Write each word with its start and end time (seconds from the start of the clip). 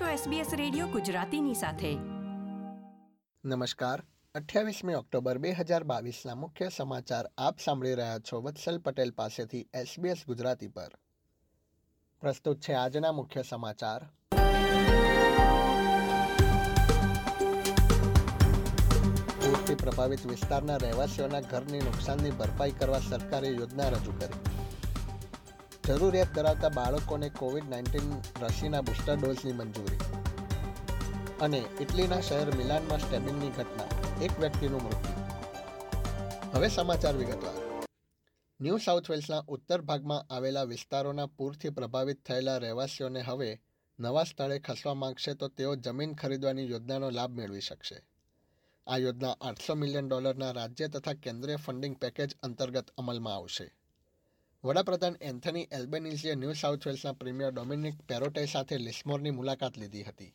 છો 0.00 0.30
SBS 0.30 0.56
radio 0.56 0.86
ગુજરાતીની 0.86 1.54
સાથે. 1.54 1.94
નમસ્કાર. 3.44 4.02
અઠ્યાવીસમી 4.34 4.94
ઓક્ટોબર 4.94 5.38
બે 5.38 5.50
હજાર 5.50 5.84
બાવીસના 5.84 6.34
મુખ્ય 6.34 6.68
સમાચાર 6.76 7.30
આપ 7.38 7.58
સાંભળી 7.64 7.94
રહ્યા 7.94 8.18
છો 8.18 8.42
વત્સલ 8.42 8.78
પટેલ 8.78 9.10
પાસેથી 9.10 9.60
SBS 9.60 10.16
ગુજરાતી 10.26 10.68
પર. 10.68 10.90
પ્રસ્તુત 12.20 12.60
છે 12.60 12.72
આજના 12.72 13.12
મુખ્ય 13.12 13.42
સમાચાર. 13.42 14.04
પૂરથી 19.40 19.74
પ્રભાવિત 19.74 20.26
વિસ્તારના 20.26 20.76
રહેવાસીઓના 20.76 21.40
ઘરની 21.40 21.80
નુકસાનની 21.80 22.30
ભરપાઈ 22.30 22.70
કરવા 22.70 22.98
સરકારે 22.98 23.48
યોજના 23.48 23.88
રજૂ 23.88 24.12
કરી. 24.12 24.63
જરૂરિયાત 25.88 26.34
ધરાવતા 26.34 26.68
બાળકોને 26.68 27.28
કોવિડ 27.28 27.64
નાઇન્ટીન 27.70 28.12
રસીના 28.42 28.80
બુસ્ટર 28.80 29.16
ડોઝની 29.16 29.52
મંજૂરી. 29.52 29.96
અને 31.40 31.64
ઇટલીના 31.80 32.20
શહેર 32.20 32.56
મિલાનમાં 32.56 32.98
સ્ટેબિંગની 32.98 33.50
ઘટના, 33.50 33.84
એક 34.24 34.40
વ્યક્તિનું 34.40 34.82
મૃત્યુ. 34.82 35.24
હવે 36.56 36.68
સમાચાર 36.68 37.16
વિગતવાર. 37.16 37.86
ન્યૂ 38.60 38.76
સાઉથ 38.76 39.10
વેલ્સના 39.10 39.44
ઉત્તર 39.48 39.80
ભાગમાં 39.80 40.34
આવેલા 40.34 40.62
વિસ્તારોના 40.62 41.26
પૂરથી 41.26 41.70
પ્રભાવિત 41.70 42.24
થયેલા 42.26 42.56
રહેવાસીઓને 42.56 43.20
હવે 43.20 43.60
નવા 44.00 44.24
સ્થળે 44.24 44.58
ખસવા 44.58 44.94
માંગશે 44.94 45.34
તો 45.34 45.48
તેઓ 45.48 45.76
જમીન 45.76 46.14
ખરીદવાની 46.14 46.70
યોજનાનો 46.70 47.10
લાભ 47.10 47.30
મેળવી 47.30 47.60
શકશે. 47.60 48.02
આ 48.86 48.96
યોજના 48.96 49.36
આઠસો 49.40 49.74
મિલિયન 49.74 50.08
ડોલરના 50.08 50.50
રાજ્ય 50.50 50.88
તથા 50.88 51.12
કેન્દ્રીય 51.12 51.56
ફંડિંગ 51.56 51.96
પેકેજ 51.96 52.36
અંતર્ગત 52.42 52.90
અમલમાં 52.98 53.36
આવશે. 53.36 53.83
વડાપ્રધાન 54.64 55.16
એન્થની 55.20 55.68
એલ્બેનિઝીએ 55.72 56.34
ન્યૂ 56.34 56.52
સાઉથ 56.52 56.86
વેલ્સના 56.86 57.12
પ્રીમિયર 57.12 57.50
ડોમિનિક 57.52 57.96
પેરોટે 58.02 58.46
સાથે 58.46 58.78
લિસ્મોરની 58.78 59.30
મુલાકાત 59.30 59.76
લીધી 59.76 60.02
હતી, 60.02 60.34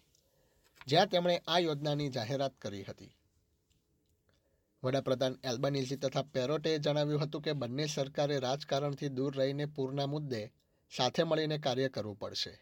જ્યાં 0.87 1.07
તેમણે 1.07 1.41
આ 1.47 1.59
યોજનાની 1.59 2.09
જાહેરાત 2.09 2.53
કરી 2.61 2.83
હતી. 2.83 3.15
વડાપ્રધાન 4.83 5.39
એલ્બેનિઝી 5.43 5.95
તથા 5.95 6.21
પેરોટેએ 6.21 6.77
જણાવ્યું 6.79 7.21
હતું 7.21 7.41
કે 7.41 7.53
બંને 7.53 7.85
સરકારે 7.85 8.39
રાજકારણથી 8.39 9.09
દૂર 9.09 9.33
રહીને 9.35 9.65
પૂરના 9.65 10.05
મુદ્દે 10.05 10.51
સાથે 10.97 11.23
મળીને 11.23 11.57
કાર્ય 11.57 11.89
કરવું 11.89 12.19
પડશે. 12.19 12.53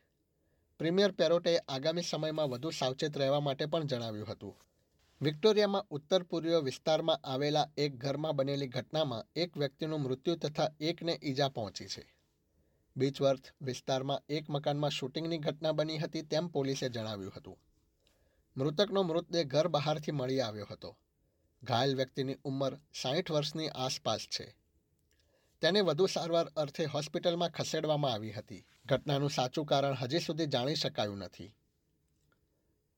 પ્રીમિયર 0.80 1.12
પેરોટેએ 1.12 1.58
આગામી 1.58 2.02
સમયમાં 2.02 2.50
વધુ 2.50 2.70
સાવચેત 2.70 3.18
રહેવા 3.18 3.40
માટે 3.40 3.66
પણ 3.66 3.84
જણાવ્યું 3.86 4.28
હતું. 4.28 4.56
વિક્ટોરિયામાં 5.22 5.84
ઉત્તર 5.90 6.24
પૂર્વીય 6.24 6.58
વિસ્તારમાં 6.58 7.20
આવેલા 7.24 7.68
એક 7.78 7.96
ઘરમાં 7.98 8.36
બનેલી 8.36 8.68
ઘટનામાં 8.68 9.24
એક 9.36 9.58
વ્યક્તિનું 9.58 10.02
મૃત્યુ 10.02 10.36
તથા 10.36 10.70
એકને 10.80 11.20
ઈજા 11.24 11.50
પહોંચી 11.50 11.88
છે. 11.88 12.14
બીચવર્થ 12.98 13.52
વિસ્તારમાં 13.62 14.22
એક 14.30 14.50
મકાનમાં 14.50 14.92
શૂટિંગની 14.92 15.38
ઘટના 15.38 15.72
બની 15.72 15.98
હતી 15.98 16.22
તેમ 16.22 16.48
પોલીસે 16.48 16.90
જણાવ્યું 16.90 17.34
હતું. 17.36 17.58
મૃતકનો 18.58 19.04
મૃતદેહ 19.04 19.44
ઘર 19.44 19.68
બહારથી 19.68 20.12
મળી 20.12 20.42
આવ્યો 20.42 20.68
હતો. 20.72 20.98
ઘાયલ 21.64 21.96
વ્યક્તિની 21.96 22.38
ઉંમર 22.44 22.80
સાઠ 23.02 23.32
વર્ષની 23.32 23.68
આસપાસ 23.68 24.20
છે. 24.20 24.56
તેને 25.62 25.82
વધુ 25.82 26.06
સારવાર 26.06 26.48
અર્થે 26.48 26.86
હોસ્પિટલમાં 26.86 27.50
ખસેડવામાં 27.50 28.14
આવી 28.14 28.32
હતી. 28.32 28.66
ઘટનાનું 28.86 29.30
સાચું 29.30 29.66
કારણ 29.66 29.94
હજી 29.94 30.20
સુધી 30.20 30.46
જાણી 30.46 30.76
શકાયું 30.76 31.18
નથી. 31.18 31.56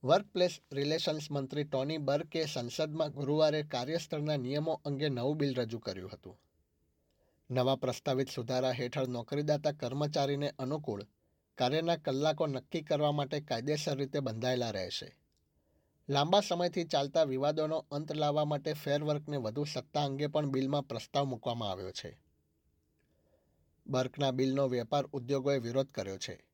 વર્કપ્લેસ 0.03 0.59
રિલેશન્સ 0.71 1.31
મંત્રી 1.31 1.63
ટોની 1.63 1.97
બર્કે 1.97 2.45
સંસદમાં 2.45 3.11
ગુરુવારે 3.11 3.63
કાર્યસ્થળના 3.63 4.35
નિયમો 4.35 4.81
અંગે 4.85 5.09
નવું 5.09 5.37
બિલ 5.37 5.55
રજૂ 5.55 5.79
કર્યું 5.79 6.11
હતું. 6.11 6.39
નવા 7.51 7.75
પ્રસ્તાવિત 7.75 8.29
સુધારા 8.29 8.71
હેઠળ 8.71 9.07
નોકરીદાતા 9.07 9.71
કર્મચારીને 9.71 10.53
અનુકૂળ, 10.59 11.03
કાર્યના 11.57 11.95
કલાકો 11.95 12.47
નક્કી 12.47 12.81
કરવા 12.81 13.11
માટે 13.11 13.39
કાયદેસર 13.39 13.97
રીતે 13.97 14.19
બંધાયેલા 14.19 14.71
રહેશે. 14.71 15.17
લાંબા 16.09 16.39
સમયથી 16.39 16.83
ચાલતા 16.83 17.23
વિવાદોનો 17.23 17.85
અંત 17.91 18.15
લાવવા 18.15 18.45
માટે 18.45 18.73
ફેરવર્કને 18.73 19.37
વધુ 19.37 19.63
સત્તા 19.63 20.03
અંગે 20.03 20.27
પણ 20.27 20.49
બિલમાં 20.49 20.87
પ્રસ્તાવ 20.87 21.25
મૂકવામાં 21.25 21.71
આવ્યો 21.71 21.91
છે. 21.91 22.21
બર્કના 23.87 24.31
બિલનો 24.31 24.67
વેપાર 24.67 25.05
ઉદ્યોગોએ 25.05 25.57
વિરોધ 25.57 25.91
કર્યો 25.91 26.17
છે. 26.17 26.48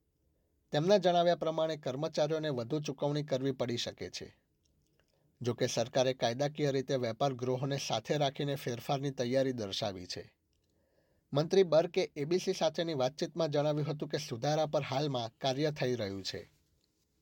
તેમના 0.75 0.97
જણાવ્યા 0.97 1.35
પ્રમાણે 1.35 1.77
કર્મચારીઓને 1.77 2.49
વધુ 2.49 2.79
ચૂકવણી 2.79 3.23
કરવી 3.23 3.51
પડી 3.51 3.77
શકે 3.77 4.09
છે. 4.09 4.37
જો 5.41 5.53
કે 5.53 5.67
સરકારે 5.67 6.13
કાયદાકીય 6.13 6.71
રીતે 6.71 6.95
વેપાર 6.95 7.33
ગૃહોને 7.33 7.77
સાથે 7.77 8.17
રાખીને 8.17 8.55
ફેરફારની 8.55 9.11
તૈયારી 9.11 9.51
દર્શાવી 9.51 10.05
છે. 10.05 10.33
મંત્રી 11.33 11.63
બર્કે 11.63 12.11
એબીસી 12.15 12.53
સાથેની 12.53 12.93
વાતચીતમાં 12.93 13.49
જણાવ્યું 13.49 13.87
હતું 13.87 14.09
કે 14.09 14.17
સુધારા 14.17 14.65
પર 14.65 14.81
હાલમાં 14.81 15.31
કાર્ય 15.41 15.71
થઈ 15.71 15.95
રહ્યું 15.95 16.23
છે. 16.23 16.51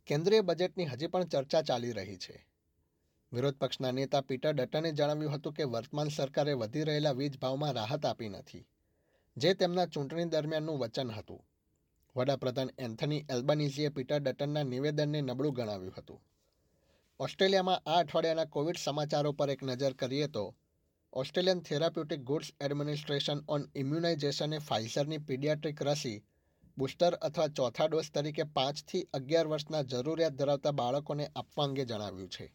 કેન્દ્રીય 0.06 0.42
બજેટની 0.42 0.86
હજી 0.86 1.08
પણ 1.08 1.24
ચર્ચા 1.24 1.62
ચાલી 1.62 1.92
રહી 1.92 2.18
છે. 2.18 2.47
વિરોધ 3.34 3.58
પક્ષના 3.58 3.92
નેતા 3.92 4.22
પીટર 4.22 4.53
ડટને 4.53 4.92
જણાવ્યું 4.92 5.34
હતું 5.34 5.53
કે 5.53 5.63
વર્તમાન 5.63 6.08
સરકારે 6.08 6.53
વધી 6.53 6.84
રહેલા 6.84 7.12
વીજ 7.12 7.40
ભાવમાં 7.40 7.74
રાહત 7.74 8.06
આપી 8.06 8.30
નથી, 8.30 8.68
જે 9.38 9.53
તેમના 9.53 9.86
ચૂંટણી 9.86 10.25
દરમિયાનનું 10.25 10.80
વચન 10.80 11.12
હતું. 11.12 11.46
વડાપ્રધાન 12.16 12.69
એન્થની 12.79 13.25
એલ્બનીઝીએ 13.29 13.90
પીટર 13.90 14.19
ડટનના 14.19 14.63
નિવેદનને 14.63 15.22
નબળું 15.22 15.53
ગણાવ્યું 15.53 15.94
હતું. 15.97 16.22
ઓસ્ટ્રેલિયામાં 17.19 17.90
આ 17.90 18.00
અઠવાડિયાના 18.00 18.46
કોવિડ 18.46 18.75
સમાચારો 18.84 19.31
પર 19.31 19.50
એક 19.50 19.63
નજર 19.63 19.94
કરીએ 19.94 20.28
તો, 20.28 20.56
Australian 21.13 21.59
therapeutic 21.59 22.19
goods 22.19 22.51
administration 22.62 23.40
on 23.47 23.69
ઇમ્યુનાઇઝેશને 23.75 24.57
ફાઇઝરની 24.57 25.18
પીડિયાટ્રિક 25.18 25.84
રસી, 25.84 26.24
બુસ્ટર 26.78 27.13
અથવા 27.13 27.47
ચોથા 27.47 27.85
ડોઝ 27.85 28.12
તરીકે 28.12 28.44
પાંચથી 28.44 29.03
અગિયાર 29.13 29.47
વર્ષના 29.47 29.81
જરૂરિયાત 29.81 30.34
ધરાવતા 30.34 30.72
બાળકોને 30.72 31.30
આપવા 31.35 31.66
અંગે 31.66 31.85
જણાવ્યું 31.85 32.30
છે. 32.30 32.53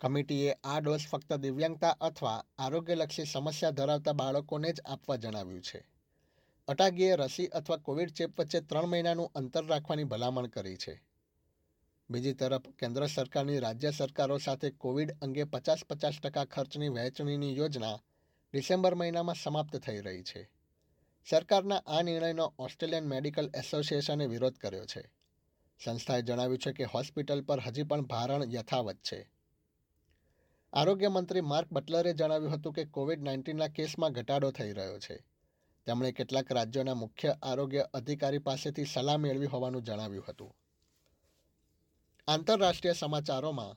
કમિટીએ 0.00 0.52
આ 0.64 0.80
ડોઝ 0.80 1.06
ફક્ત 1.06 1.32
દિવ્યાંગતા 1.32 1.96
અથવા 2.00 2.44
આરોગ્યલક્ષી 2.58 3.24
સમસ્યા 3.24 3.70
ધરાવતા 3.70 4.12
બાળકોને 4.12 4.72
જ 4.72 4.80
આપવા 4.80 5.16
જણાવ્યું 5.16 5.62
છે. 5.62 5.95
અટાગીએ 6.68 7.16
રસી 7.16 7.46
અથવા 7.46 7.76
કોવિડ 7.76 8.10
ચેપ 8.10 8.40
વચ્ચે 8.40 8.60
ત્રણ 8.60 8.86
મહિનાનું 8.86 9.30
અંતર 9.34 9.66
રાખવાની 9.66 10.04
ભલામણ 10.04 10.46
કરી 10.46 10.76
છે. 10.76 11.02
બીજી 12.10 12.32
તરફ, 12.32 12.68
કેન્દ્ર 12.68 13.06
સરકારની 13.06 13.58
રાજ્ય 13.58 13.90
સરકારો 13.90 14.38
સાથે 14.38 14.70
કોવિડ 14.70 15.16
અંગે 15.22 15.44
પચાસ 15.44 15.78
પચાસ 15.90 16.14
ટકા 16.22 16.44
ખર્ચની 16.44 16.88
વહેંચણીની 16.88 17.56
યોજના 17.56 17.98
ડિસેમ્બર 18.52 18.94
મહિનામાં 18.94 19.34
સમાપ્ત 19.34 19.76
થઈ 19.76 20.00
રહી 20.00 20.22
છે. 20.22 20.50
સરકારના 21.30 21.76
આ 21.76 22.02
નિર્ણયનો 22.02 22.54
ઓસ્ટ્રેલિયન 22.58 23.04
મેડિકલ 23.04 23.50
એસોસિએશને 23.54 24.26
વિરોધ 24.26 24.54
કર્યો 24.54 24.86
છે. 24.86 25.10
સંસ્થાએ 25.84 26.22
જણાવ્યું 26.22 26.58
છે 26.58 26.72
કે 26.72 26.84
હોસ્પિટલ 26.84 27.42
પર 27.42 27.60
હજી 27.60 27.82
પણ 27.82 28.02
ભારણ 28.02 28.44
યથાવત 28.50 28.96
છે. 28.96 29.30
આરોગ્ય 30.72 31.08
મંત્રી 31.08 31.40
માર્ક 31.40 31.72
બટલરે 31.72 32.12
જણાવ્યું 32.12 32.52
હતું 32.52 32.72
કે 32.72 32.84
કોવિડ 32.84 33.22
નાઇન્ટીનના 33.22 33.68
કેસમાં 33.68 34.12
ઘટાડો 34.12 34.50
થઈ 34.50 34.72
રહ્યો 34.72 34.98
છે. 34.98 35.35
તેમણે 35.86 36.12
કેટલાક 36.12 36.52
રાજ્યોના 36.52 36.94
મુખ્ય 36.94 37.36
આરોગ્ય 37.42 37.80
અધિકારી 37.80 38.38
પાસેથી 38.38 38.84
સલાહ 38.84 39.16
મેળવી 39.16 39.46
હોવાનું 39.46 39.82
જણાવ્યું 39.82 40.24
હતું. 40.28 40.56
આંતરરાષ્ટ્રીય 42.28 42.92
સમાચારોમાં, 42.92 43.76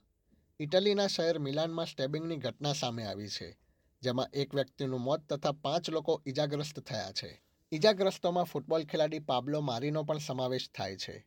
ઇટલીના 0.60 1.08
શહેર 1.08 1.40
મિલાનમાં 1.40 1.86
સ્ટેબિંગની 1.86 2.38
ઘટના 2.38 2.74
સામે 2.74 3.06
આવી 3.06 3.28
છે, 3.28 3.58
જેમાં 4.02 4.30
એક 4.34 4.56
વ્યક્તિનું 4.56 5.02
મોત 5.02 5.34
તથા 5.34 5.52
પાંચ 5.52 5.90
લોકો 5.90 6.22
ઇજાગ્રસ્ત 6.26 6.80
થયા 6.80 7.12
છે. 7.12 7.42
ઇજાગ્રસ્તોમાં 7.72 8.44
ફૂટબોલ 8.44 8.84
ખેલાડી 8.84 9.20
પાબ્લો 9.20 9.62
મારીનો 9.62 10.04
પણ 10.04 10.18
સમાવેશ 10.18 10.70
થાય 10.76 10.96
છે. 10.96 11.26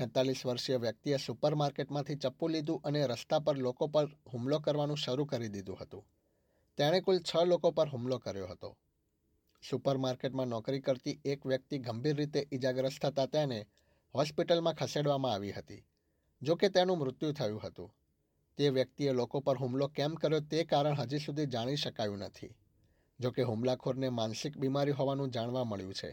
છેતાલીસ 0.00 0.46
વર્ષીય 0.46 0.76
વ્યક્તિએ 0.76 1.16
સુપરમાર્કેટમાંથી 1.16 2.14
ચપ્પુ 2.14 2.48
લીધું 2.48 2.80
અને 2.84 3.06
રસ્તા 3.06 3.38
પર 3.38 3.56
લોકો 3.58 3.86
પર 3.86 4.08
હુમલો 4.32 4.58
કરવાનું 4.58 4.96
શરૂ 4.96 5.24
કરી 5.24 5.48
દીધું 5.48 5.78
હતું. 5.80 6.04
તેણે 6.76 7.00
કુલ 7.00 7.18
છ 7.18 7.36
લોકો 7.44 7.70
પર 7.70 7.88
હુમલો 7.88 8.18
કર્યો 8.18 8.46
હતો. 8.46 8.76
સુપરમાર્કેટમાં 9.62 10.48
નોકરી 10.48 10.80
કરતી 10.80 11.20
એક 11.24 11.46
વ્યક્તિ 11.46 11.78
ગંભીર 11.78 12.16
રીતે 12.16 12.48
ઇજાગ્રસ્ત 12.52 13.02
થતાં 13.02 13.28
તેને 13.28 13.58
હોસ્પિટલમાં 14.14 14.74
ખસેડવામાં 14.74 15.32
આવી 15.32 15.52
હતી, 15.52 15.82
જો 16.42 16.56
કે 16.56 16.68
તેનું 16.68 16.98
મૃત્યુ 16.98 17.32
થયું 17.32 17.62
હતું. 17.64 17.90
તે 18.58 18.70
વ્યક્તિએ 18.70 19.12
લોકો 19.12 19.40
પર 19.40 19.56
હુમલો 19.56 19.88
કેમ 19.88 20.14
કર્યો 20.14 20.40
તે 20.40 20.64
કારણ 20.64 20.94
હજી 20.94 21.18
સુધી 21.18 21.46
જાણી 21.46 21.76
શકાયું 21.76 22.18
નથી 22.18 22.54
જોકે 23.20 23.42
હુમલાખોરને 23.42 24.08
માનસિક 24.08 24.58
બીમારી 24.58 24.90
હોવાનું 24.90 25.30
જાણવા 25.30 25.64
મળ્યું 25.64 25.94
છે. 25.94 26.10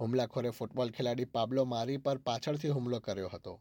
હુમલાખોરે 0.00 0.50
ફૂટબોલ 0.50 0.90
ખેલાડી 0.90 1.24
પાબ્લો 1.24 1.64
મારી 1.64 1.96
પર 1.96 2.18
પાછળથી 2.18 2.68
હુમલો 2.68 2.98
કર્યો 2.98 3.28
હતો. 3.28 3.54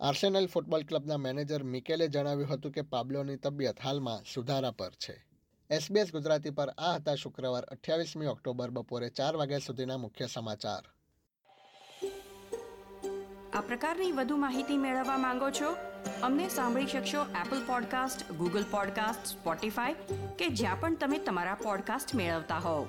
આર્સેનલ 0.00 0.46
ફૂટબોલ 0.46 0.82
ક્લબના 0.82 1.16
મેનેજર 1.16 1.62
મિકેલે 1.64 2.08
જણાવ્યું 2.08 2.50
હતું 2.50 2.72
કે 2.72 2.82
પાબ્લોની 2.82 3.36
તબિયત 3.36 3.80
હાલમાં 3.80 4.24
સુધારા 4.34 4.70
પર 4.70 4.90
છે. 4.90 5.16
એસબીએસ 5.70 6.12
ગુજરાતી 6.12 6.50
પર 6.50 6.70
આ 6.78 6.94
હતા 6.94 7.14
શુક્રવાર, 7.14 7.64
અઠ્યાવીસમી 7.64 8.26
ઓક્ટોબર 8.26 8.70
બપોરે 8.70 9.08
ચાર 9.08 9.36
વાગ્યા 9.36 9.58
સુધીના 9.58 9.96
મુખ્ય 9.96 10.26
સમાચાર. 10.26 10.82
આ 13.52 13.60
પ્રકારની 13.60 14.12
વધુ 14.12 14.36
માહિતી 14.36 14.76
મેળવવા 14.76 15.18
માંગો 15.18 15.50
છો? 15.50 15.76
અમને 16.22 16.48
સાંભળી 16.48 16.86
શકશો 16.86 17.22
Apple 17.22 17.66
podcast 17.66 18.32
Google 18.32 18.64
podcast 18.70 19.26
Spotify 19.26 19.94
કે 20.38 20.48
જ્યાં 20.48 20.80
પણ 20.80 20.96
તમે 20.96 21.18
તમારા 21.18 21.54
પોડકાસ્ટ 21.54 22.14
મેળવતા 22.14 22.58
હોવ. 22.58 22.86